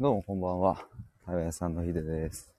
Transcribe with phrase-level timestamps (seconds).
[0.00, 0.86] どうもこんばんは。
[1.26, 2.54] タイヤ屋さんのヒデです。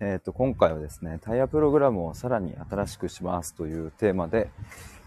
[0.00, 4.50] えっ、と、今回はですね、タイヤプログラムをさらに新しくしますというテーマで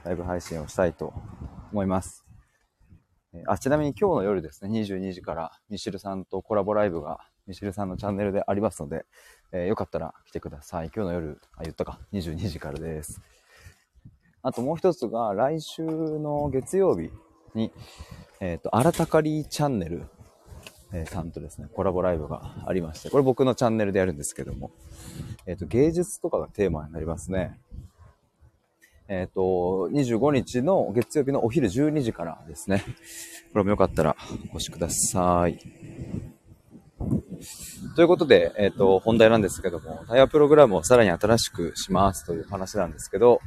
[0.04, 1.13] ライブ配信をしたいと
[1.71, 2.26] 思います。
[3.31, 9.05] えあ、ちなみに今日の夜ですね、22時からミシルさんとコラボライブがミシルさんのチャンネルでありますので、
[9.51, 10.89] えーよかったら来てください。
[10.96, 13.21] 今日の夜、あ、言ったか、22時からです。
[14.41, 17.12] あともう一つが、来週の月曜日
[17.53, 17.71] に、
[18.39, 20.07] えっ、と、新たかりチャンネル
[20.94, 24.72] えさんとですね、コラボライブがありまして、これ僕のチャンネルでやるんですけども、
[25.46, 27.59] えっ、と、芸術とかがテーマになりますね。
[29.08, 32.84] えっ、と、25日の月曜日のお昼12時からですね。
[33.54, 34.16] これもよかったら
[34.52, 35.59] お越しください。
[37.95, 43.42] ということで、えっ、と、本題なんですけども、タイヤプログラムをさらに新しくしますという話なんですけど、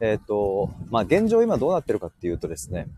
[0.00, 2.88] えっ、と、まあ、現状今どうなってるかっていうとですね、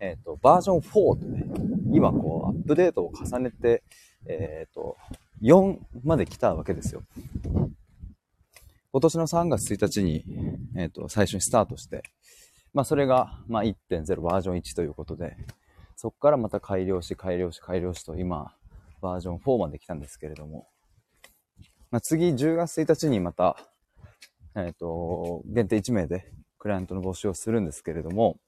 [0.00, 1.44] えっ、と、バージョン4とね、
[1.92, 3.82] 今こう、アップデートを重ねて、
[4.26, 4.96] えっ、と、
[5.42, 7.02] 4まで来たわけですよ。
[8.92, 10.24] 今年の3月1日に、
[10.76, 12.02] えっ、と、最初にスタートして、
[12.72, 15.36] まあ、それが、まあ、1.0バージョン1ということで、
[15.96, 18.54] そこからまた改良し、改良し、改良しと、今、
[19.02, 20.68] バージョン4まで来たんですけれども、
[21.90, 23.56] まあ、次、10月1日にまた、
[24.54, 28.38] えっ、と、限定1名で、クライアントの募集をするんですけれども、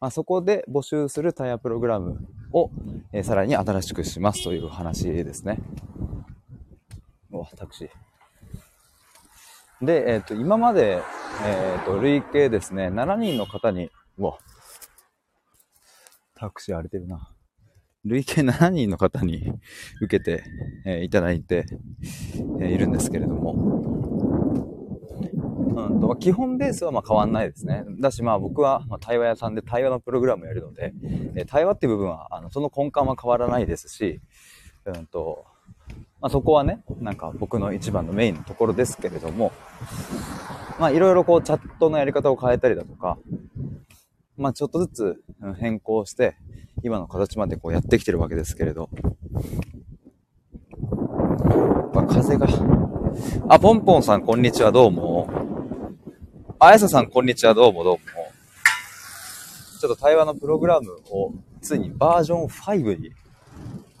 [0.00, 2.70] あ、そこで募集するタイヤプログラムを、
[3.12, 5.58] えーさらに新しくしますという話ですね。
[7.30, 9.84] お、タクシー。
[9.84, 11.02] で、えっ、と、今まで、
[11.44, 14.38] えっ、と、累計ですね、7人の方に、うわ、
[16.34, 17.30] タクシー荒れてるな。
[18.04, 19.52] 累計7人の方に
[20.00, 20.42] 受けて、
[20.86, 21.66] えいただいて、
[22.60, 24.09] えいるんですけれども、
[25.70, 27.84] うんと、基本ベースはまあ変わんないですね。
[28.00, 30.92] だしまあ僕はま対話屋さんで対話のプログラムをやるので、
[31.36, 34.20] え対話っていう部分はあのその根幹は変わらないですし、
[34.84, 35.44] うんと、
[36.20, 39.52] まあそこはね、なんか僕の一番のメインのところですけれども、
[40.78, 43.18] まあいろいろこうチャットのやり方を変えたりだとか、
[44.36, 45.22] まあちょっとずつ
[45.58, 46.36] 変更して、
[46.82, 49.08] 今の形までこうやってきてるわけですけれど、や
[51.82, 52.46] っぱ風が、
[53.48, 55.49] あ、ポンポンさんこんにちはどうも。
[56.62, 57.54] あやささん、こんにちは。
[57.54, 58.00] どうもどうも。
[59.80, 61.32] ちょっと対話のプログラムを、
[61.62, 63.12] ついにバージョン5に、い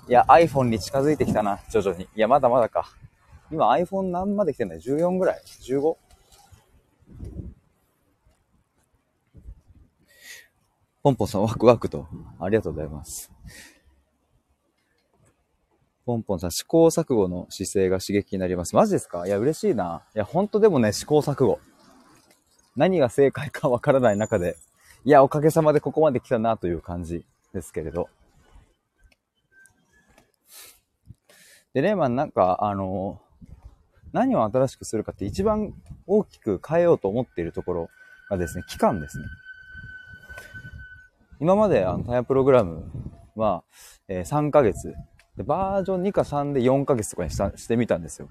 [0.08, 2.04] や、iPhone に近づいてきたな、徐々に。
[2.14, 2.92] いや、まだまだか。
[3.50, 5.96] 今 iPhone 何まで来てんだよ ?14 ぐらい ?15?
[11.02, 12.08] ポンポンさん、ワクワクと。
[12.38, 13.32] ありがとうございます。
[16.04, 18.76] ポンポンさん、試行錯誤の姿勢が刺激になります。
[18.76, 19.26] マジですか？
[19.26, 20.02] いや、嬉しいな。
[20.14, 21.58] いや、ほんとでもね、試行錯誤。
[22.80, 24.56] 何が正解かわからない中で、
[25.04, 28.08] いや、おかげさまでここまで来たなという感じですけれど。
[31.74, 33.20] でね、まあなんか、あの、
[34.14, 35.74] 何を新しくするかって一番
[36.06, 37.88] 大きく変えようと思っているところ
[38.30, 39.26] がですね、期間ですね。
[41.38, 42.90] 今まであのタイヤプログラム
[43.36, 43.62] は、
[44.08, 44.94] えー3ヶ月
[45.36, 48.28] で、バージョン2か3で4ヶ月とかにしたしてみたんですよ。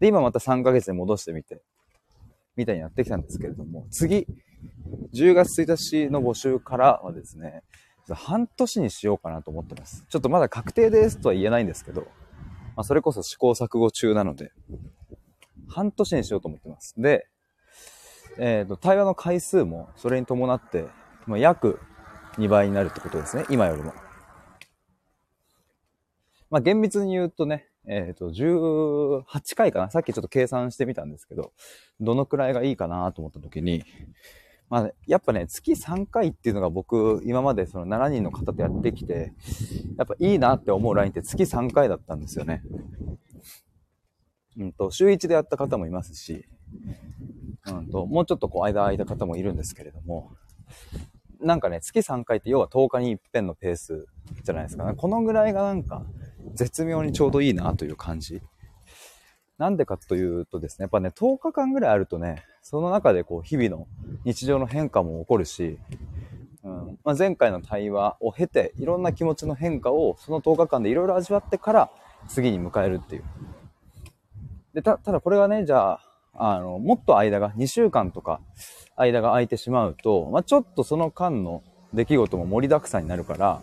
[0.00, 1.60] で、今また3ヶ月で戻してみて、
[2.56, 4.26] みたいにやってきたんですけれども、次、
[5.14, 7.62] 10月1日の募集からはですね、
[8.10, 10.04] 半年にしようかなと思ってます。
[10.08, 12.02] ちょっとまだ確定ですとは言えないんですけど、
[12.76, 14.52] まあ、それこそ試行錯誤中なので、
[15.68, 17.00] 半年にしようと思ってます。
[17.00, 17.28] で、
[18.38, 20.86] えっ、と、対話の回数もそれに伴って、
[21.26, 21.80] まあ、約
[22.38, 23.92] 2倍になるってことですね、今よりも。
[26.50, 29.90] まあ、厳密に言うとね、えっ、と、18回かな？
[29.90, 31.52] さっきちょっと計算してみたんですけど、
[32.00, 33.84] どのくらいがいいかなと思った時に、
[34.70, 39.34] まあ、やっぱね、月3回っていうのが僕、今までその7人の方とやってきて、
[39.98, 42.62] やっぱいいなって思うラインって月3回だったんですよね。
[44.56, 46.46] うんと、週1でやった方もいますし、
[47.66, 50.32] うんと、もうちょっとこう間空いた方もいるんですけれども、
[51.40, 54.06] なんかね、月3回って要は10日に一遍のペース
[54.42, 54.94] じゃないですかね。
[54.94, 56.06] このぐらいがなんか、
[56.54, 58.42] 絶妙にちょうどいいなという感じ。
[59.58, 63.86] なんでかというとですね、やっぱね、10日間ぐらいあるとね、その中でこう、日々の
[64.24, 65.78] 日常の変化も起こるし、
[66.64, 71.90] うんまあ、前回の対話を経て、いろんな気持ちの変化をその10日間でいろいろ味わってから、
[72.28, 73.24] 次に迎えるっていう。
[74.74, 76.00] で、た、ただこれがね、じゃあ、
[76.34, 78.40] あの、もっと間が、2週間とか、
[78.96, 81.62] 間が空いてしまうと、まあ、ちょっとその間の
[81.92, 83.62] 出来事も盛りだくさんになるから、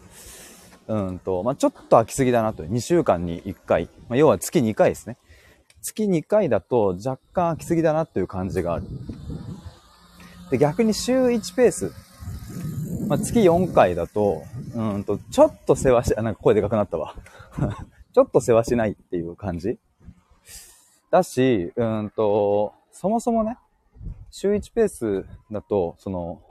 [0.90, 2.64] うんと、まあ、ちょっと飽きすぎだなと。
[2.64, 3.86] 2週間に1回。
[4.10, 5.18] まあ、要は月2回ですね。
[5.82, 8.86] 月2回だと若干飽きすぎだなという感じがある。
[10.50, 11.94] で、逆に週1ペース
[13.08, 14.44] まあ、月4回だと、
[14.74, 17.16] うんと、ちょっと世話し、あ、なんか声でかくなったわ。
[18.14, 19.78] ちょっと世話しないっていう感じ
[21.12, 23.58] だし、うんと、そもそもね、
[24.32, 26.42] 週1ペースだと、その、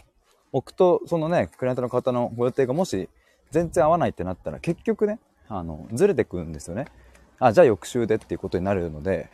[0.53, 3.09] 僕とそのね、クライアントの方のご予定がもし
[3.51, 5.19] 全然合わないってなったら、結局ね、
[5.49, 6.87] あの、ずれてくんですよね。
[7.39, 9.31] あ、じゃあ翌週でっていうことになるので、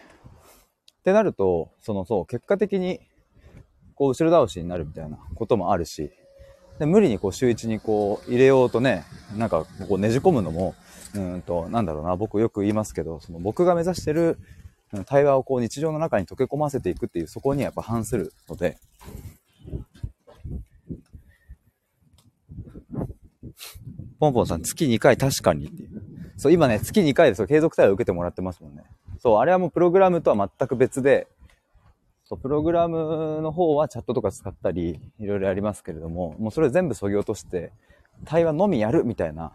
[1.01, 3.01] ってなると、そのそう、結果的に、
[3.95, 6.11] こう、後ろ倒しになるみたいなこともあるし、
[6.79, 9.05] で無理にこう週一にこう入れようとね、
[9.37, 10.75] なんかこうねじ込むのも、
[11.15, 14.39] うんと、なんだろうな、僕よく言いますけど、その僕が目指してる
[15.07, 18.79] 対話をこう日常の中に溶け込ませていくっていう、そこにはやっぱ反するので、
[24.19, 26.03] ポンポンさん、月2回確かにっていう。
[26.37, 28.83] そう、今ね、月2回でそう継続対話を受けてもらってますもんね。
[29.19, 31.29] そう、あれはもうプログラムとは全く別で、
[32.25, 37.73] そう、プログラムの方はチャットとか使ったり、いろいろやりますけれども、もうそれ全部削ぎ落として、
[38.25, 39.53] 対話のみやるみたいな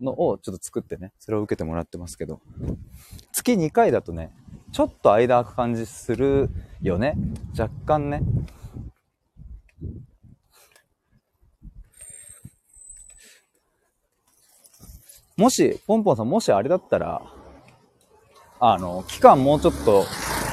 [0.00, 2.40] のをちょっと作ってね、それを受けてもらってますけど、
[3.32, 4.32] 月2回だとね、
[4.72, 6.50] ちょっと間空く感じする
[6.82, 7.16] よね。
[7.58, 8.22] 若干ね。
[15.38, 17.22] もし、ポンポンさん、もしあれだったら、
[18.58, 20.02] あの、期間もうちょっと、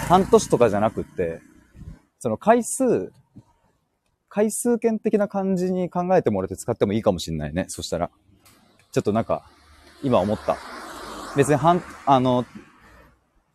[0.07, 1.41] 半年とかじゃなくって、
[2.19, 3.11] その回数、
[4.29, 7.65] 回数券的な感じに考えてもらって使ってもいいかもしんないね。
[7.67, 8.11] そしたら。
[8.91, 9.49] ちょっとなんか、
[10.03, 10.55] 今思った。
[11.35, 12.45] 別に半、あの、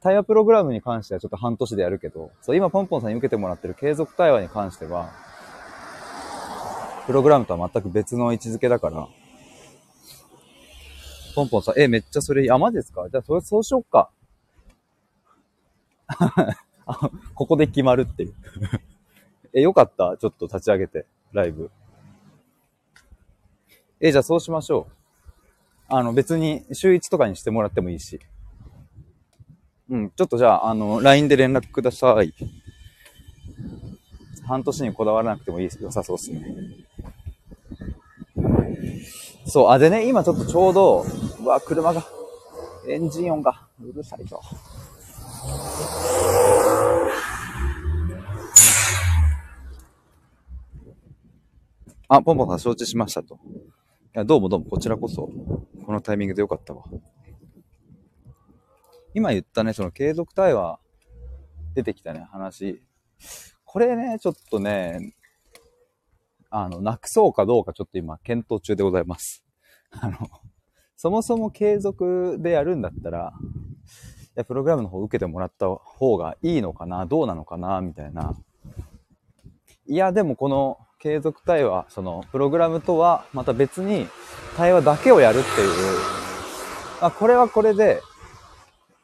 [0.01, 5.11] 対話プログラムに関してはちょっと半年でやるけど、そう、今ポンポンさんに受けてもらってる継続対話に関しては、
[7.07, 9.07] プログラムとは全く別の位置づけだから、
[11.41, 13.09] ポンポンさん、え、めっちゃそれ、あ、マジですか？
[13.11, 14.11] じゃあ、それ、そうしよっか。
[17.35, 18.35] ここで決まるっていう
[19.55, 21.71] え、よかったちょっと立ち上げて、ライブ。
[24.01, 24.93] え、じゃあそうしましょう。
[25.89, 28.21] あの、別に週1とかにしてもらってもいいし。
[29.89, 32.35] うん、ちょっとじゃあ、あの、LINE で連絡ください。
[34.47, 36.45] 半年にこだわらなくてもいい良さそうっすね。
[39.47, 41.05] そう、あ、でね、今ちょっとちょうど、
[41.43, 42.05] うわ、車が、
[42.89, 44.41] エンジン音がうるさいと。
[52.09, 53.35] あ、ポンポンさん承知しましたと。
[53.35, 53.39] い
[54.15, 55.31] や、どうもどうも、こちらこそ、
[55.87, 56.83] このタイミングでよかったわ。
[59.15, 60.81] 今言ったね、その継続対話、
[61.75, 62.83] 出てきたね、話。
[63.65, 65.15] これね、ちょっとね、
[66.51, 69.45] あの、なくそうかどうかちょっと今検討中でございます。
[69.91, 70.17] あの、
[70.97, 78.37] そもそも継続でやるんだったら、いや、プログラムの方受けてもらった方がいいのかな、どうなのかな、みたいな。
[79.87, 84.07] いや、でもこの継続対話、その、プログラムとはまた別に
[84.57, 85.69] 対話だけをやるっていう、
[87.01, 88.03] まあ、これはこれで、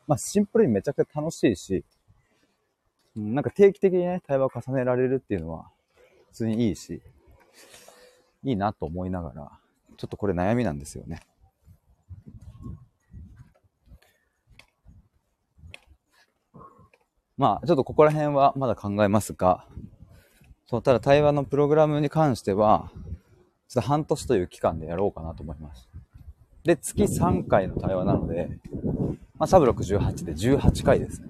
[0.06, 1.84] まあ、シンプルにめちゃくちゃ楽しいし、
[3.16, 5.70] なんか定期的にね、対話を重ねられるっていうのは、
[6.28, 7.00] 普通にいいし、
[8.46, 9.50] いいなと思いながら、
[9.96, 11.20] ちょっとこれ悩みなんですよね。
[17.36, 19.66] まあ、ちょっとここら辺はまだ考えますが、
[20.68, 22.92] そう、ただ対話のプログラムに関しては、
[23.68, 25.88] ちょっと半年という期間でやろうかなと思います。
[26.62, 28.60] で、月3回の対話なので、
[29.38, 31.20] まあ、サブ68で18回です。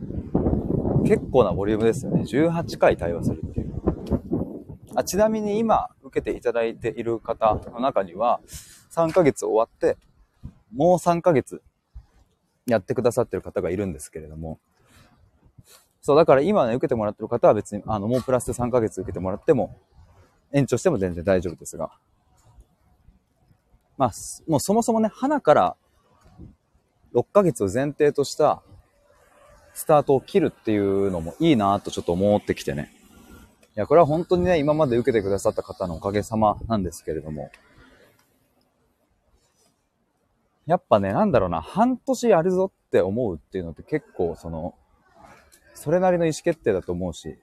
[1.07, 2.23] 結構なボリュームですよね。
[2.23, 3.75] 18回対話するっていう。
[4.95, 8.41] あちなみに今受けていただいている方の中には、
[8.91, 9.99] 3ヶ月終わって、
[10.75, 11.63] もう3ヶ月
[12.67, 14.59] やってくださってる方がいるんですけれども、
[16.01, 19.77] そう、だから今ね、受けてもらってる方は別に、あの、もうプラス3ヶ月受けてもらっても、
[20.53, 21.91] 延長しても全然大丈夫ですが、
[23.99, 24.13] まあ、
[24.47, 25.77] もうそもそもね、花から
[27.15, 28.63] 6ヶ月を前提とした
[29.75, 32.96] スタートを切るっていうのもいいなとちょっと思ってきてね。
[33.77, 37.51] いや、これは本当にね、今まで受けてくださった方のおかげさまなんですけれども。
[40.65, 44.75] やっぱね、なんだろうな、半年やるぞって思うっていうのって結構その、
[45.75, 47.39] それなりの意思決定だと思うし。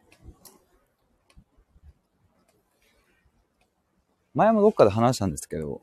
[4.33, 5.81] 前もどっかで話したんですけど、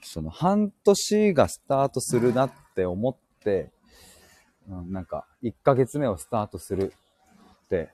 [0.00, 3.70] その半年がスタートするなって思って、
[4.66, 6.94] うん、なんか1ヶ月目をスタートする
[7.64, 7.90] って、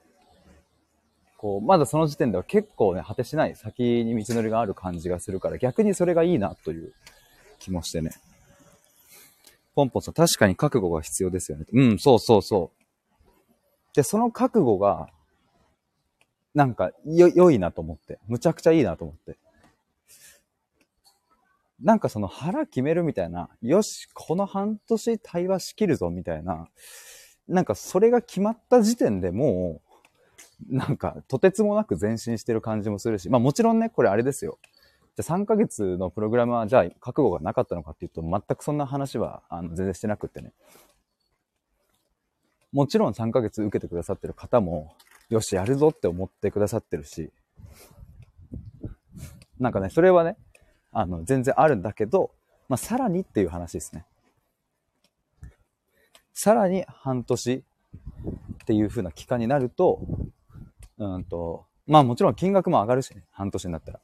[1.37, 6.93] こう、まだその時点では結構ね、果てしない先に道のりがある感じがするから、逆にそれがいいなという
[7.59, 8.11] 気もしてね。
[9.75, 11.65] ポンポンさん、確かに覚悟が必要ですよね。
[11.71, 13.95] うん、そうそうそう。
[13.95, 15.09] で、その覚悟が、
[16.55, 18.17] なんか、よ、良いなと思って。
[18.27, 19.37] むちゃくちゃいいなと思って。
[21.79, 26.67] なんかその腹決めるみたいな、よし、この半年対話しきるぞみたいな、
[27.47, 29.86] なんかそれが決まった時点でもう、
[30.69, 34.57] なんかとてつもなく前進してる感じもするし、まあもちろんね、これあれですよ。
[35.15, 40.53] じゃあ3ヶ月のプログラムはじゃあ覚悟がなかったのかっていうと全くそんな話はあの全然してなくってね。
[42.73, 44.93] もちろん3ヶ月受けてくださってる方も、
[45.29, 47.31] よし、やるぞって思ってくださってるし、
[49.59, 50.37] なんかね、それはね、
[50.91, 52.31] あの、全然あるんだけど、
[52.69, 54.05] まあ、さらにっていう話ですね。
[56.33, 60.01] さらに半年っていう風な期間になると、
[60.99, 63.99] うんと、まあもちろん金額も上がるしね、半年になったら。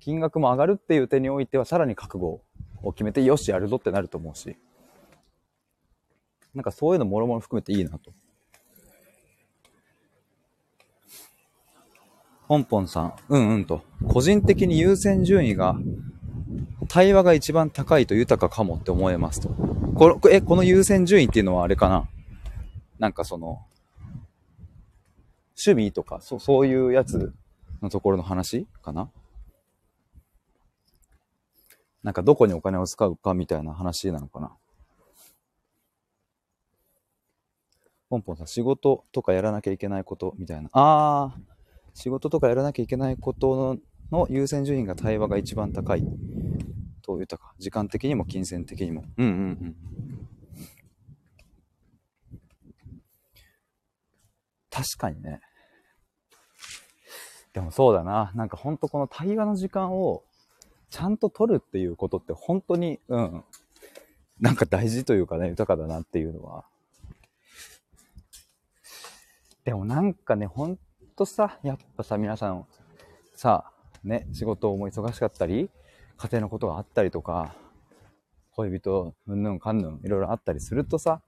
[0.00, 2.42] 金額も上がるっていう点においては、さらに覚悟
[2.82, 4.56] を決めて、よし、やるぞってなると思うし。
[6.54, 8.12] なんかそういうのもろもろ含めていいなと。
[12.46, 13.82] ポンポンさん、うんうんと。
[14.06, 15.76] 個人的に優先順位が、
[16.88, 19.48] 対話が一番高いと豊かかもって思えますと。
[19.48, 22.08] この、え、この優先順位っていうのはあれかな？
[22.98, 23.64] なんかその、
[25.56, 27.32] 趣味とか、そそういうやつ
[27.80, 29.10] のところの話かな？
[32.02, 34.52] なんかどこにお金を使うかみたいな話なのかな？
[38.10, 40.68] ポンポンさん、仕事とかやらなきゃいけないことみたいな。
[40.72, 41.40] あー、
[41.94, 43.78] 仕事とかやらなきゃいけないこと
[44.10, 46.04] の優先順位が対話が一番高い
[47.02, 47.54] と豊か。
[47.58, 49.04] 時間的にも金銭的にも。
[49.16, 49.76] うんうんうん。
[54.74, 55.40] 確かにね。
[57.52, 58.32] でもそうだな。
[58.34, 60.24] なんかほんとこの対話の時間を
[60.90, 63.44] ちゃんと取るっていうことって本当に、うん。
[64.40, 66.64] なんか大事というかね、豊かだなっていうのは。
[69.64, 70.76] でもなんかね、ほん
[71.14, 72.66] とさ、やっぱさ、皆さん、
[73.36, 73.70] さ、
[74.02, 75.70] ね、仕事も忙しかったり、
[76.16, 77.54] 家庭のことがあったりとか、
[78.50, 81.22] 恋人、うんぬんかんぬん、いろいろあったりするとさ、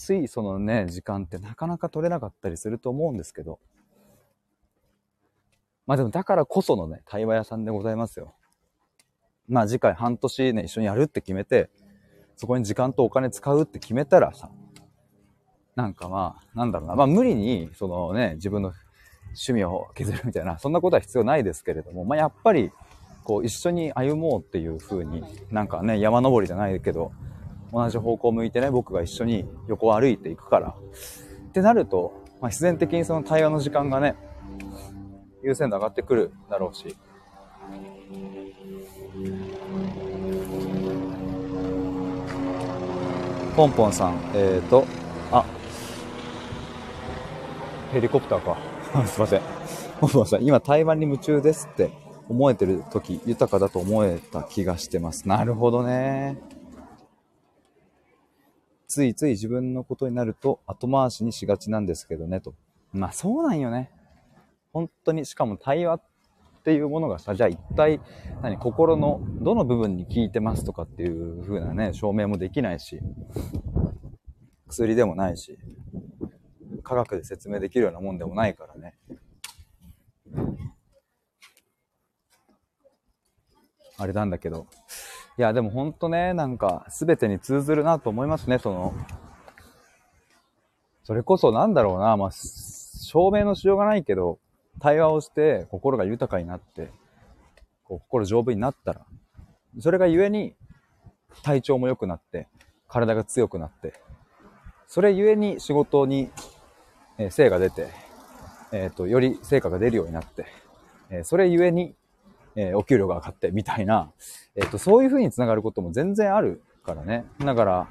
[0.00, 3.60] ついそのね、時間ってなかなか取れなかったりすると思うんですけど、
[5.86, 8.34] まあでもだからこそのね、対話屋さんでございますよ。
[9.46, 11.68] まあ次回半年ね、一緒にやるって決めて、
[12.34, 14.50] そこに時間とお金使うって決めたらさ、
[15.76, 16.94] なんかまあ、なんだろうな。
[16.94, 18.72] まあ無理に、そのね、自分の
[19.32, 22.70] 趣味を削るみたいな、そんなことは必要ないですけれども、まあやっぱり、
[23.22, 27.12] こう一緒に歩もうっていう風に、なんかね、山登りじゃないけど、
[27.72, 30.68] 同じ方向向いてね、僕が一緒に横を歩いていくから。
[30.68, 34.16] ってなると、まあ、自然的にその対話の時間がね、
[35.42, 36.96] 優先度上がってくるだろうし。
[43.56, 44.86] ポンポンさん、えっ、ー、と、
[45.32, 45.44] あ、
[47.92, 48.56] ヘリコプターか。
[49.06, 49.40] すいません。
[50.00, 51.90] 本坊さん、今台湾に夢中ですって
[52.28, 55.28] 思えてる時、豊かだと思えた気がしてます。
[55.28, 56.38] なるほどね。
[58.90, 62.54] ついつい自分のことになると後回しにしがちなんですけどね、と。
[62.92, 63.92] まあそうなんよね。
[64.72, 66.02] 本当に、しかも対話っ
[66.64, 68.00] ていうものがさ、じゃあ一体、
[68.42, 73.00] 何、心のどの部分に効いてますとかっていう風なね、証明もできないし、
[74.68, 75.56] 薬でもないし、
[76.82, 78.98] 科学で説明できるようなもんでもないからね。
[83.98, 84.66] あれなんだけど。
[85.38, 88.94] いや、でもほんとね、なんか、すべてに通ずるなと思いますね、その、
[91.02, 94.38] それこそなんだろうな、まあ、証明のしようがないけど、
[94.80, 96.90] 対話をして心が豊かになって、
[97.84, 99.04] こう心丈夫になったら、
[99.80, 100.54] それがゆえに
[101.42, 102.48] 体調も良くなって、
[102.88, 103.94] 体が強くなって、
[104.86, 106.30] それゆえに仕事に、
[107.18, 107.88] えー、精が出て、
[108.72, 110.46] えっ、ー、と、より成果が出るようになって、
[111.10, 111.94] えー、それゆえに、
[112.56, 114.10] えお給料が上がって、みたいな、
[114.56, 117.24] えっ、と、そういう風につながることも全然あるからね。
[117.40, 117.88] だから、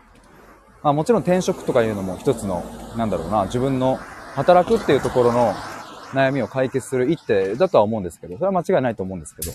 [0.84, 2.64] まあもちろん転職とかいうのも一つの、
[2.98, 3.98] なんだろうな、自分の
[4.36, 5.54] 働くっていうところの
[6.14, 9.52] 悩みを解決する一手だとは思うんですけど、それは間違いないと思うんですけど、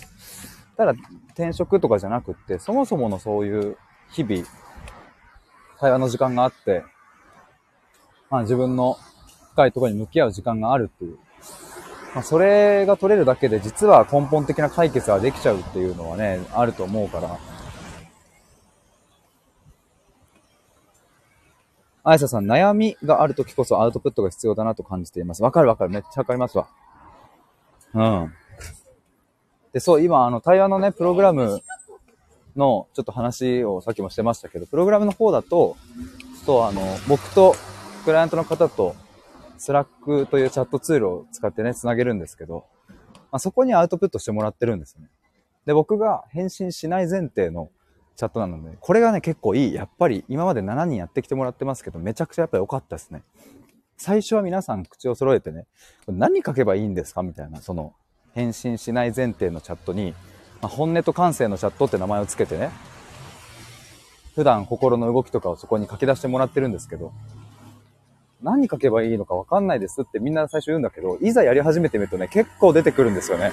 [0.77, 0.93] ただ
[1.33, 3.77] 転職とかじゃなくって、そもそものそういう
[4.11, 4.45] 日々、
[5.79, 6.83] 会話の時間があって、
[8.29, 8.97] まあ自分の
[9.53, 11.17] 深いところに向き合う時間があるっていう。
[12.15, 17.37] まあそれが取れるだけで実は根本的な解決ができちゃうっていうのはね、あると思うから。
[22.07, 25.43] あやささん、悩みがある時こそアウトプットが必要だなと感じています。
[25.43, 25.89] わかるわかる。
[25.89, 26.67] めっちゃわかりますわ。
[27.95, 28.33] うん。
[29.73, 31.61] で、そう、今、あの、対話のね、プログラム
[32.55, 35.75] の、ちょっと話をさっきもしてましたけど、プログラムの方だと、
[36.45, 37.55] そう、あの、僕と
[38.05, 38.95] クライアントの方と、
[39.57, 42.65] スラックというチャットツールを使ってね、つなげるんですけど、
[43.31, 45.07] まあ、そこにアウトプットしてもらってるんですね。
[45.65, 47.69] で、僕が返信しない前提の
[48.15, 49.73] チャットなので、これがね、結構いい。
[49.73, 53.23] やっぱり今まで7人やってきてもらってますけど、めちゃくちゃやっぱり良かったですね。
[53.97, 55.65] 最初は皆さん口を揃えてね、
[56.07, 57.93] 何書けばいいんですかみたいな、その、
[58.33, 60.13] 返信しない前提のチャットに、
[60.61, 62.69] まあ、本音と感性のチャットって名前をつけてね、
[64.35, 67.13] 普段心の動きとかをそこに書き出してもらってるんですけど、
[68.41, 73.51] 何書けばいいのかわかんないですってみんな最初言うんだけど、いざやり始めてみるとね、結構出てくるんですよね。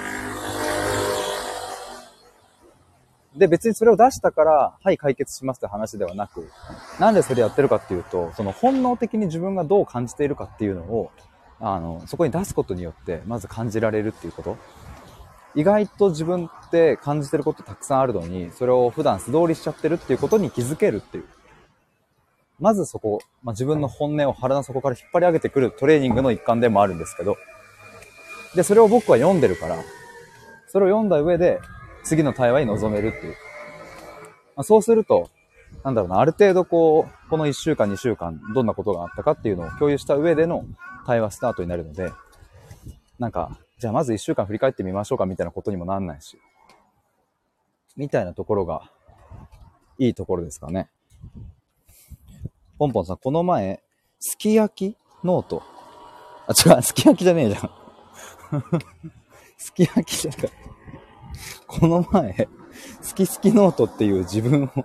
[3.37, 6.51] で、別にそれを出したから、はい、解決しますって話ではなく、
[7.01, 11.11] なんでそれやってるかっていうと、その本能的に自分がどう感じているかっていうのを、
[11.59, 14.59] あの、そこに出すことによって、まず感じられるっていうこと。
[15.55, 21.25] 意外と自分って感じてることたくさんあるのに、それを普段素通りしちゃってるっていうことに気づけるっていう。
[22.63, 27.37] まずそこ、まあ、自分の本音を腹の底から引っ張り上げてくるトレーニングの一環でもあるんですけど、
[28.55, 29.79] で、それを僕は読んでるから、
[30.69, 31.61] それを読んだ上で、
[32.05, 33.33] 次の対話に臨めるっていう。
[34.55, 35.29] まあ、そうすると、
[35.83, 40.65] なんだろうな、ある程度こう、この1週間、2週間、どんなことがあったかっていうのを共有した上での
[41.05, 42.13] 対話スタートになるので、
[43.19, 46.39] なんか、じゃあまず1週間振り返ってみましょうかみたいなことにもなんないし、
[47.97, 48.83] みたいなところが、
[49.99, 50.89] いいところですかね。
[52.83, 53.81] ポンポンさん、この前、
[54.19, 55.63] すき焼きノート。
[56.49, 57.71] あ、違う、すき焼きじゃねえじゃん。
[59.57, 60.57] すき焼きじゃなかった。
[61.69, 62.49] この前、
[63.09, 64.85] 好き好きノートっていう自分を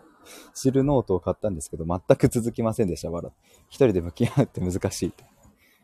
[0.54, 3.32] 知るノートを買ったんですけど、全く続きませんでした、笑
[3.68, 5.24] 一人で向き合うって難しいって。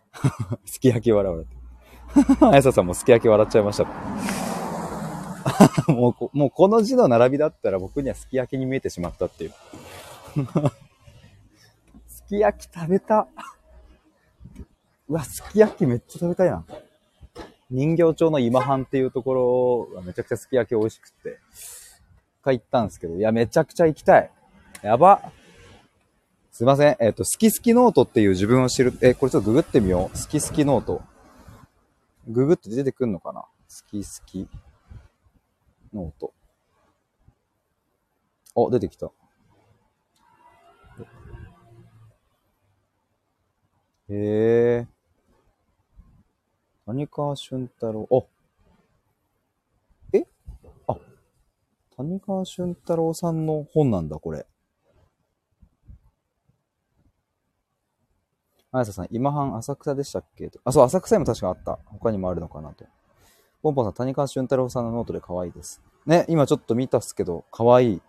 [0.65, 1.48] すき焼き笑う。
[2.46, 3.88] あやささんもすき焼き笑っちゃいました。
[5.91, 9.53] もう、もうこの字の並びだったら僕にはすき焼きに見えてしまったっていう。
[12.33, 13.27] すき焼き食べた。
[15.07, 16.65] うわ、すき焼きめっちゃ食べたいな。
[17.69, 21.39] 人形町の今半っていうところがめちゃくちゃすき焼き美味しくって、
[22.43, 24.31] か行ったんですけど、いや、めちゃくちゃ行きたい。
[24.81, 25.31] やば。
[26.51, 26.97] すいません。
[26.99, 30.17] えっ、ー、と、好き好きノートっていう自分を知る、えこれちょっとググってみよう。
[30.17, 31.03] 好き好きノート。
[32.27, 33.41] ググって出てくんのかな？
[33.41, 33.48] 好
[33.91, 34.48] き好き
[35.93, 36.33] ノート。
[38.55, 39.11] あ、出てきた。
[44.09, 44.87] へえ。
[46.85, 48.24] 谷川俊太郎、あ、
[50.11, 50.25] え？
[50.87, 50.98] あ、
[51.96, 54.46] 谷川俊太郎さんの本なんだ、これ。
[58.74, 60.51] あやささん、今半浅草でしたっけ？
[60.66, 61.79] あ、そう、浅草にも確かあった。
[61.85, 62.85] 他にもあるのかなと。
[63.61, 65.81] ポンポンさん、谷川俊太郎さんのノートで可愛いです。
[66.05, 68.01] ね、今ちょっと見たっすけど、可愛い。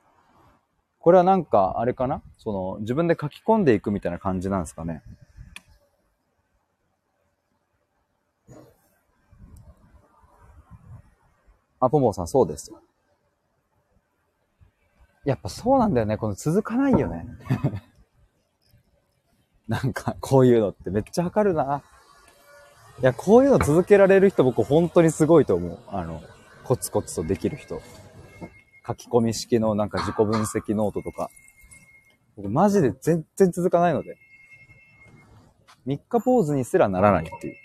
[0.98, 2.22] これはなんか、あれかな？
[2.38, 5.02] その、自分で書き込んでいくみたいな感じなんですかね。
[11.84, 12.80] あ、ポンポンさん、そうですよ。
[15.24, 16.16] やっぱそうなんだよね。
[16.16, 17.26] この続かないよね。
[19.68, 21.82] なんか、こういうのってめっちゃわかるな。
[23.00, 25.78] いや、こういうの続けられる人僕本当にすごいと思う。
[25.88, 26.22] あの、
[26.64, 27.80] コツコツとできる人。
[28.86, 31.30] 書き込み式のなんか自己分析ノートとか。
[32.36, 34.16] 僕マジで全然続かないので。
[35.86, 37.56] 3日坊主にすらならないっていう。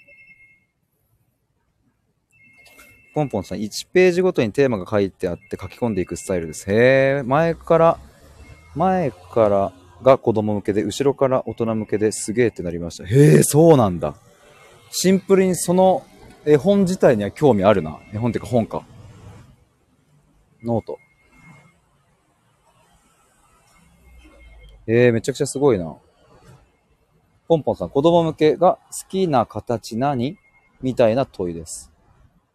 [3.14, 6.72] ポンポンさん、1ページごとにテーマが書いてあって書き込んでいくスタイルです。
[6.72, 8.00] へえ、前から、
[8.76, 13.06] 前からが子供向けで、後ろから大人向けですげえってなりました。
[13.06, 14.16] へえ、そうなんだ。
[14.92, 16.06] シンプルにその
[16.46, 18.00] 絵本自体には興味あるな。
[18.14, 18.84] 絵本っていうか本か。
[20.64, 21.00] ノート。
[24.88, 25.96] ええー、めちゃくちゃすごいな。
[27.48, 30.38] ポンポンさん、子供向けが好きな形何？
[30.82, 31.89] みたいな問いです。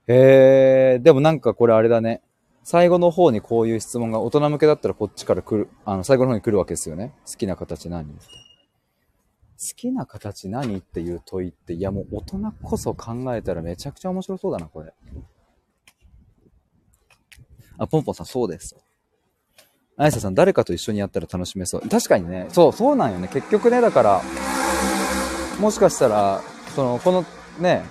[0.07, 2.23] へえ、でもなんかこれあれだね。
[2.63, 7.13] 最後の方にこういう質問が大人向けだったらこっちから来る、あの、最後の方に来るわけですよね。
[7.27, 8.19] 好きな形何好
[9.77, 14.93] きな形何っていう問いって、いやもう大人こそ考えたらめちゃくちゃ面白そうだな、これ。
[17.79, 18.77] あ、ポンポンさん、そうです。
[19.97, 21.89] あやささん、誰かと一緒にやったら楽しめそう。
[21.89, 23.29] 確かにね、そう、そうなんよね。
[23.29, 24.23] 結局ね、だから、
[25.61, 26.41] もしかしたら、
[26.75, 27.25] その、この
[27.61, 27.85] ね、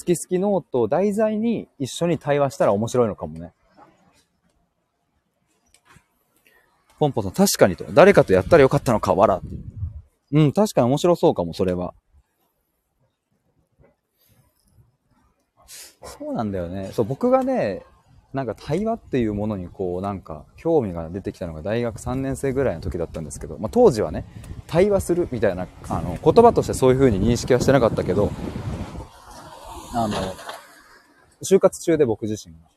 [0.00, 3.52] 好き好きノートを題材に一緒に対話したら面白いのかもね。
[6.98, 7.84] ポンポンさん、確かにと。
[7.92, 9.40] 誰かとやったらよかったのか、わら。
[10.32, 11.94] うん、確かに面白そうかも、それは。
[16.02, 16.90] そうなんだよね。
[16.92, 17.84] そう、僕がね、
[18.32, 24.24] なんか対話っていうものにこうなんか興味が出てきたのが大学3年生ぐらいの時だったんですけど、まあ、当時はね
[24.68, 28.30] 対話するみたいなあの言葉としてそういう風に認識はしてなかったけど
[29.92, 30.16] あの、
[31.42, 32.70] 就活中で僕自身が。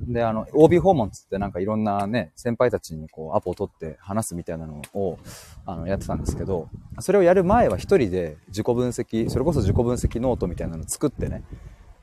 [0.00, 5.18] で、あの、OB 訪問つってなんかいろんなね、先輩たちにこうアポを取って話すみたいなのを、
[5.64, 6.68] あの、やってたんですけど、
[7.00, 11.44] それをやる前は一人で自己分析、それこそ自己分析ノートみたいなの作ってね、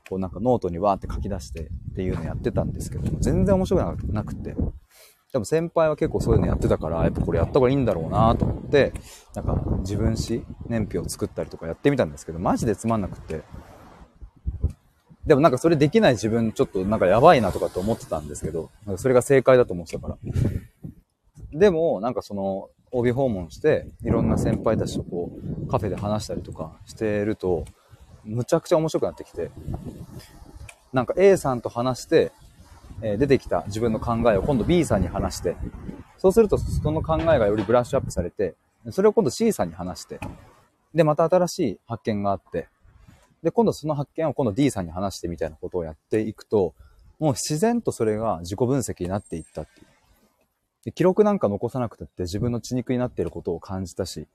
[0.10, 4.56] こうなんかノートにわーって書き出してっていうのやってたんですけども、全然面白くなくて。
[5.32, 8.93] でも先輩は結構そういうのやってたから、やっぱこれやった方がいいんだろうなと思って、
[9.34, 13.41] なんか自分史、年表を作ったりとかやってみたんですけど、マジでつまんなくて。
[15.25, 20.17] でもなんかそれできない自分ちょっとなんかやばいなとかって思ってたんですけど、なんかそれが正解だと思ってたから。
[21.53, 25.31] でも、なんかその、帯訪問して、いろんな先輩たちとこ
[25.65, 27.65] う、カフェで話したりとかしてると、
[28.23, 29.49] むちゃくちゃ面白くなってきて、
[30.91, 32.31] なんか A さんと話して、
[33.01, 35.55] え出てきた自分の考えを今度 B さんに話して、
[36.17, 38.55] そうするとその考えがよりブラッシュアップされて、
[38.91, 40.19] それを今度 C さんに話して、
[40.93, 42.67] で、また新しい発見があって、
[43.43, 46.73] で、今度その発見を今度 D さんに話してみたいなことをやっていくと、
[47.19, 49.88] もう自然とそれが自己分析になっていったっていう。
[50.86, 54.27] で記録なんか残さなくたって自分の血肉になっていることを感じたし、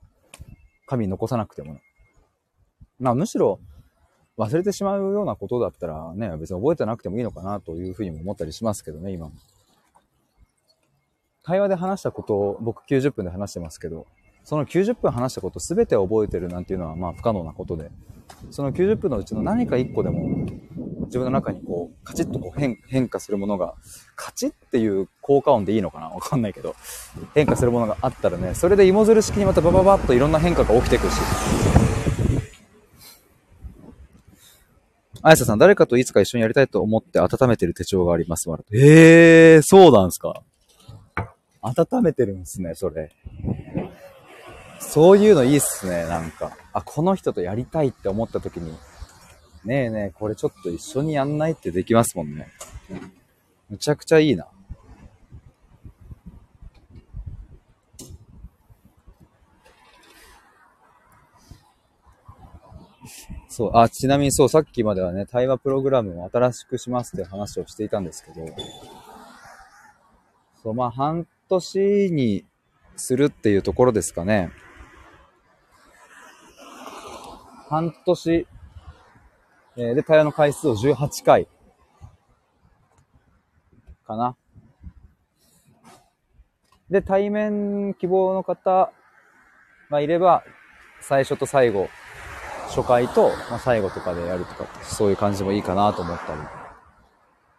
[0.87, 1.79] 神残さなくても、
[2.99, 3.59] まあむしろ
[4.37, 9.33] 忘れてしまうようなことだったらね、別に覚えてなくてもいいのかなというふうにも思ったりしますけどね、今も。
[11.43, 14.05] 会話で話したことを僕90分で話してますけど、
[14.43, 17.91] その90分話したこと全て覚えてるなんていうのはまあ不可能なことで、
[18.51, 20.45] その90分のうちの何か1個でも
[21.05, 23.75] 自分の中にこうカチッとこう変化するものが、
[24.15, 26.09] カチッっていう効果音でいいのかな？
[26.09, 26.75] わかんないけど、
[27.35, 31.19] 変化するものがあったらね、それで芋づる式にまたバババッといろんな変化が起きていくし、
[35.21, 38.49] あやささん、誰かといつか一緒にやりたいと思って温めてる手帳があります。
[38.71, 40.43] ええー、そうなんすか。
[41.61, 43.11] 温めてるんすね、それ。
[44.79, 46.57] そういうのいいっすね、なんか。
[46.73, 48.71] あ、この人とやりたいって思った時に、
[49.65, 52.47] ねえねえ、これちょっと一緒にやんないってできますもんね。
[53.69, 54.47] むちゃくちゃいいな。
[63.49, 68.47] そう、あ、ちなみにそう、さっきまではね、対話プログラムを新しくしますって話をしていたんですけど、
[70.63, 72.45] そう、まあ、半年に
[72.95, 74.51] するっていうところですかね。
[77.69, 78.47] 半年、
[79.77, 81.47] えー、で、対話の回数を18回、
[84.07, 84.35] かな。
[86.89, 88.91] で、対面希望の方
[89.91, 90.43] がいれば、
[90.99, 91.89] 最初と最後、
[92.69, 96.41] 初回と、まあ、最後とかでやるとか、そういう感じもいいかなと思ったり。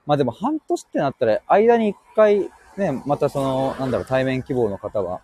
[0.07, 5.21] まあでも半年ってなったら、間に一回、ね、またその、なんだろう、対面希望の方は、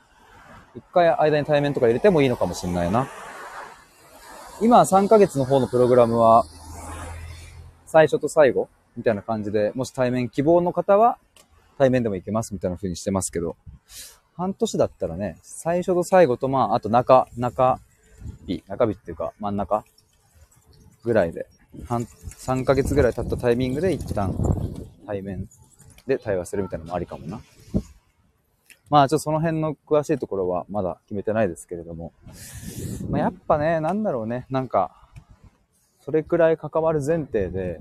[0.77, 3.09] 一回間に対面とか入れてもいいのかもしれないな。
[4.63, 6.47] 今3ヶ月の方のプログラムは、
[7.85, 11.19] 最初と最後みたいな感じで、もし対面希望の方は、
[11.77, 13.57] 対面でもいけますみたいな風にしてますけど、
[14.35, 17.79] 半年だったらね、最初と最後と、まあ、あと中、中、
[18.47, 19.85] 日、中日っていうか真ん中
[21.05, 21.47] ぐらいで、
[21.87, 24.35] 半、3ヶ月ぐらい経ったタイミングで一旦
[25.07, 25.49] 対面
[26.07, 27.41] で対話するみたいなのもありかもな。
[28.89, 32.13] まあちょっとその辺の詳しいところはまだ決めてないですけれども、
[33.11, 34.93] まあ、やっぱね、なんだろうね、なんか、
[36.01, 37.81] それくらい関わる前提で、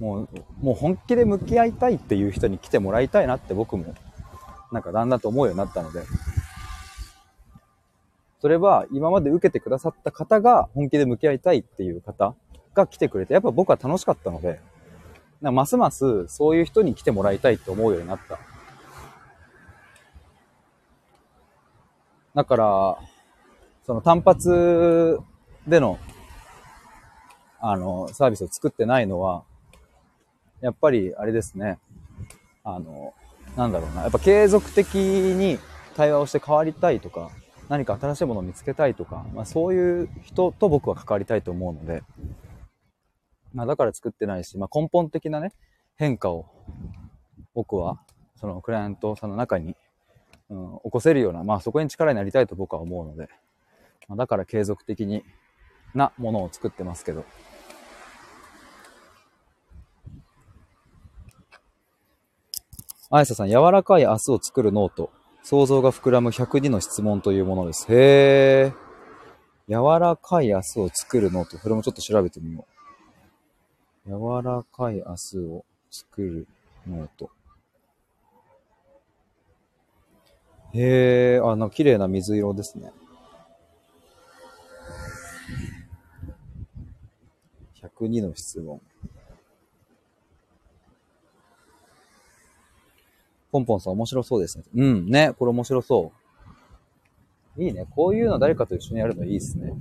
[0.00, 0.28] もう、
[0.60, 3.94] もう本気で向き合いたいっていう人に来てもらいたいなって僕も、
[4.72, 6.02] なんかだんだんと思うようになったので、
[8.40, 12.34] それは今まで受けてくださった方が本気で向き合いたいっていう方
[12.74, 14.60] が来てくれて、やっぱ僕は楽しかったので、
[15.40, 18.38] ますますそういう人に来てもらいたいと思うようになった。
[22.36, 22.98] だから、
[23.86, 25.18] その単発
[25.66, 25.98] での、
[27.58, 29.42] あの、サービスを作ってないのは、
[30.60, 31.78] やっぱりあれですね。
[32.62, 33.14] あの、
[33.56, 34.02] なんだろうな。
[34.02, 35.58] やっぱ継続的に
[35.96, 37.30] 対話をして変わりたいとか、
[37.70, 42.02] 何か新しいものを見つけたいとか、まあ、そういう人と僕は関わりたいと思うので、
[43.54, 45.52] まあ、だから作ってないし、まあ、根本的なね、
[45.96, 46.44] 変化を
[47.54, 47.98] 僕は
[48.38, 49.74] そのクライアントさんの中に、
[50.48, 53.28] うん、起こせるような、まあそこに力になりたいと僕は思うので、
[54.08, 55.24] まあ、だから継続的に
[55.94, 57.24] なものを作ってますけど、
[63.08, 65.10] あやささん、柔らかい明日を作るノート。
[65.44, 67.86] 想像が膨らむ102の質問というものです。
[67.92, 68.72] へえ。
[69.68, 71.56] 柔らかい明日を作るノート。
[71.58, 72.66] それもちょっと調べてみよ
[74.06, 74.10] う。
[74.10, 76.48] 柔らかい明日を作る
[76.88, 77.30] ノート。
[80.78, 82.92] へえ、あの、綺麗な水色ですね。
[87.82, 88.80] 102の質問。
[93.50, 94.64] ポンポンさん面白そうですね。
[94.74, 96.12] うん、ね、これ面白そ
[97.56, 97.62] う。
[97.62, 97.86] いいね。
[97.90, 99.72] こういうの誰かと一緒にやるのいいっすね。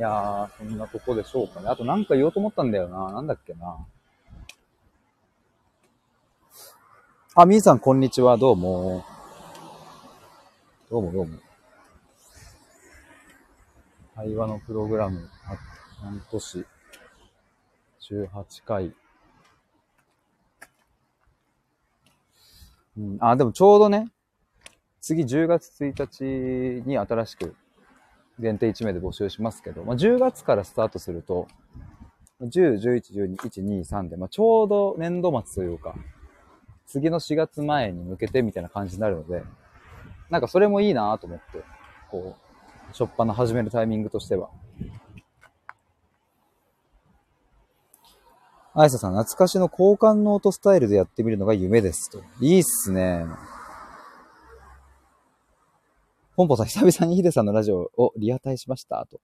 [0.00, 1.68] いやー、そんなとこでしょうかね。
[1.68, 3.12] あとなんか言おうと思ったんだよな。
[3.12, 3.86] なんだっけな。
[7.34, 8.38] あ、みーさん、こんにちは。
[8.38, 9.04] どうも。
[10.90, 11.38] どうもどうも。
[14.16, 15.56] 会話のプログラム、あ
[16.02, 16.66] 半年、
[18.00, 18.94] 18回。
[22.96, 24.10] うん、あ、でもちょうどね、
[25.02, 27.54] 次10月1日に新しく
[28.40, 31.46] 限定1名で募集しますけど、まあ、10月からスタートすると、
[32.42, 35.94] 10、11、12、1、2、3で、まあ、ちょうど年度末というか、
[36.86, 39.42] 次の4月前に向けてみたいな感じになるので、
[40.30, 41.62] なんかそれもいいなと思って、
[42.10, 42.36] こ
[42.90, 44.48] う、しょっぱな始めるタイミングとしては。
[48.72, 52.22] あいささん、懐かしの交換ノートスタイルでやってみるのが夢ですと。
[52.40, 53.26] いいっすね。
[56.40, 59.20] ポンポさん、久々にヒデさんのラジオをリアタイしましたと。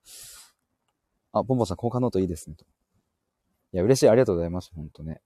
[1.32, 2.66] あ、ポンポンさん、交換ノートいいですねと。
[3.72, 4.08] いや、嬉しい。
[4.10, 4.70] ありがとうございます。
[4.76, 5.22] ほんとね。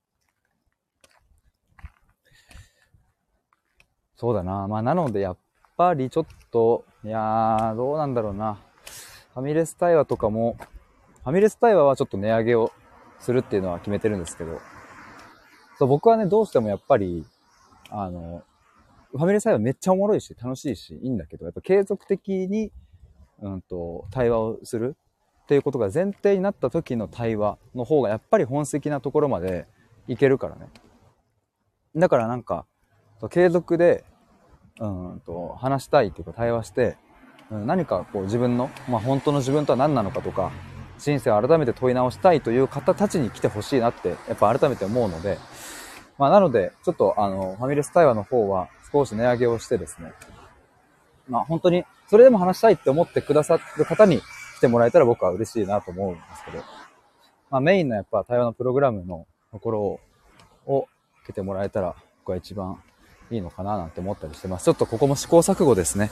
[4.15, 4.69] そうだな。
[4.69, 5.37] まあ、なので、やっ
[5.75, 8.57] ぱりちょっと、いやー、どうなんだろうな。
[9.33, 10.55] ファミレス対話とかも、
[11.23, 12.71] ファミレス対話はちょっと値上げを
[13.19, 14.61] するっていうのは決めてるんですけど、
[15.77, 17.25] そう、僕はね、どうしてもやっぱり、
[17.89, 18.43] あの、
[19.11, 22.71] ファミレス対話めっちゃおもろいし、楽しいし、いいんだけど、やっぱ継続的に、
[23.41, 24.95] うんと、対話をする
[25.43, 29.65] っていうことが前提になった時の対話の方がやっぱり本質的なところまで
[30.07, 30.67] いけるからね。
[31.95, 32.65] だからなんか、
[33.29, 34.05] 継続で、
[34.79, 36.97] うんと、話したいっていうか対話して、
[37.49, 40.51] うん何かこう自分の、まあ本当の自分とは何なのかとか、
[40.97, 45.37] 人生を改めて問い直したいという方たちに来てほしいなって、やっぱ改めて思うので、
[46.21, 50.13] まあなので、ちょっとあの、ファミレス対話の方は少し値上げをしてですね、
[51.27, 54.21] まあ本当に、それでも話したいって思ってくださる方に
[54.55, 56.63] 来てもらえたら僕は嬉しいなと思うんですけど、
[57.49, 59.99] まあメインのやっぱ対話のプログラムのところを、
[60.67, 60.87] を
[61.23, 62.79] 受けてもらえたら僕は一番
[63.31, 64.65] いいのかななんて思ったりしてます。
[64.65, 66.11] ちょっとここも試行錯誤ですね。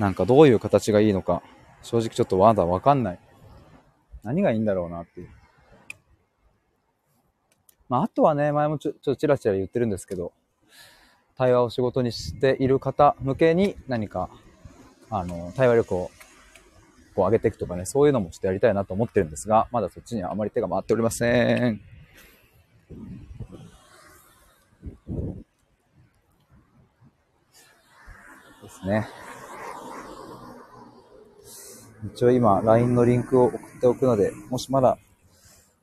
[0.00, 1.44] なんかどういう形がいいのか、
[1.82, 3.20] 正直ちょっとまだわかんない。
[4.24, 5.28] 何がいいんだろうなっていう。
[7.88, 10.32] まあ、あとはね、前もちょ、っとチラチラ言ってるんですけど、
[11.36, 14.30] 対話を仕事にしている方向けに何か、
[15.10, 16.10] あの、対話力を
[17.14, 21.80] こう上げていくとかね、そういうのもちょっとやりたいなと思ってるんですが、まだそっちにはあまり手が回っておりません。
[28.62, 29.08] ですね。
[32.14, 34.98] 一応今、LINE のリンクを送っておくので、もしまだ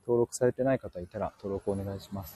[0.06, 2.36] 登録されてない方いたら登録お願いします。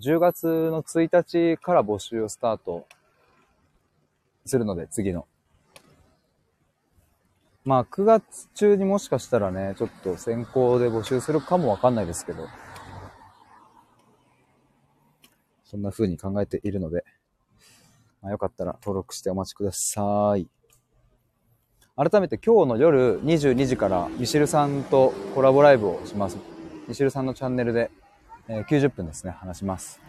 [0.00, 2.86] 10月の1日から募集をスタート
[4.46, 5.26] するので、次の。
[7.64, 12.46] まあ、9月中にもしかしたらね、ちょっと先行で募集するかもわかんないですけど、
[15.64, 17.04] そんな風に考えているので、
[18.22, 20.48] まあ、よかったら登録してお待ちください。
[21.96, 26.59] 改めて今日の夜22時からミシルさんとコラボライブをします。
[26.90, 27.88] ミシルさんのチャンネルで、
[28.48, 30.00] えー90分ですね、話します。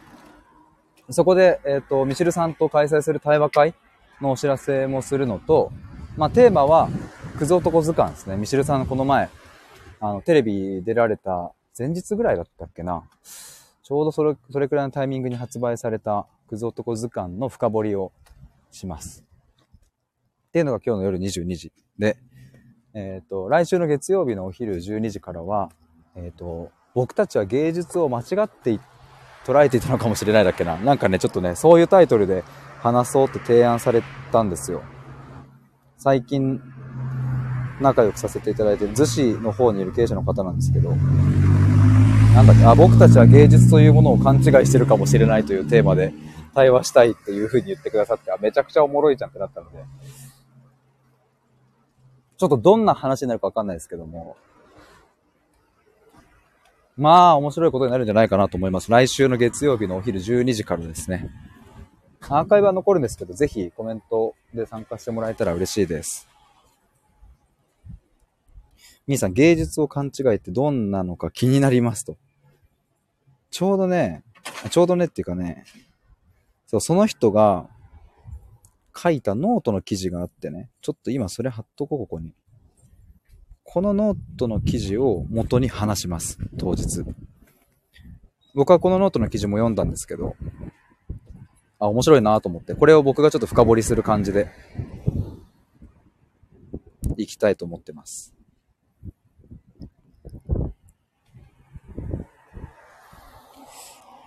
[1.11, 3.75] そこで、えっ、と、ミシルさんと開催する対話会
[4.19, 5.71] のお知らせもするのと、
[6.17, 6.89] まあ、テーマは、
[7.37, 8.35] クズ男図鑑ですね。
[8.35, 9.29] ミシルさんこの前、
[9.99, 13.03] あの、テレビ出られた前日ぐらいだったっけな。
[13.83, 18.11] ちょうどそれ、それくらいのタイミングに発売されたクズ男図鑑の深掘りを
[18.71, 19.23] します。
[20.47, 22.17] っていうのが今日の夜22時で、
[22.95, 25.69] えっ、と、来週の月曜日のお昼12時からは、
[26.15, 28.79] えっ、と、僕たちは芸術を間違って
[29.45, 30.77] 捉えていたのかもしれないだっけな。
[30.77, 32.43] なんかね、ちょっとね、そういうタイトルで
[32.79, 34.83] 話そうって提案されたんですよ。
[35.97, 36.61] 最近、
[37.79, 46.13] 仲良くさせていただいてる逗子の方にいる経営者の方なんですけど、なんだっけ、あ、僕たちは芸術というものを勘違いしてるかもしれないというテーマで
[46.53, 49.83] 対話したいっていう風に言ってくださって、あ、めちゃくちゃおもろいじゃんってなったので、
[52.37, 54.35] ちょっとどんな話になるかわかんないですけども、
[56.97, 58.91] まあ、面白いことになるんじゃないかなと思います。
[58.91, 61.29] 来週の月曜日のお昼12時からですね。
[62.21, 66.27] アーカイブは残るんですけど、ぜひコメントで参加してもらえたら嬉しいです。
[69.07, 72.17] みーさん、芸術を勘違いってどんなのか気になりますと。
[73.49, 74.23] ちょうどね、
[74.69, 75.65] ちょうどねっていうかね、
[76.67, 77.67] そう、その人が、
[78.95, 82.33] 書いたノートの記事があってね、ちょっと今それ貼っとこう、ここに。
[83.63, 87.03] このノートの記事を元に話します、当日。
[88.53, 90.35] 僕はこのノートの記事も読んだんですけど、
[91.79, 94.49] あ、面白いなと思って、これを僕がちょっと深掘りする感じで、
[97.17, 98.35] いきたいと思ってます。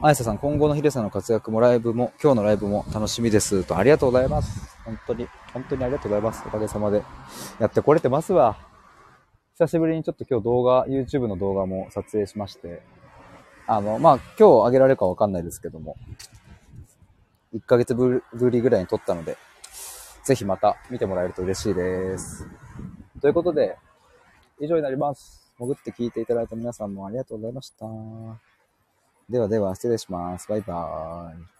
[0.00, 4.76] あやささん、今後のヒデさんの活躍もライブも、今日のライブも楽しみですと、ありがとうございます。
[4.84, 6.42] 本当に、本当にありがとうございます。
[6.46, 7.02] おかげさまで。
[7.58, 8.73] やってこれてますわ。
[9.56, 12.82] 久しぶりにちょっと今日動画、YouTube の動画も撮影しまして、
[13.68, 15.96] あの、まあ、今日上げられるかわかんないですけども、
[17.54, 19.36] 1ヶ月ぶりぐらいに撮ったので、
[20.24, 22.48] ぜひまた見てもらえると嬉しいです。
[23.20, 23.78] ということで、
[24.60, 25.52] 以上になります。
[25.56, 27.86] 潜って聞いていただいた皆さんもありがとうございました。
[29.30, 30.48] ではでは、失礼します。
[30.48, 31.53] バイバーイ。